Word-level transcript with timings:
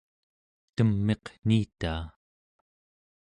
tem'iq 0.75 1.25
niitaa 1.47 2.01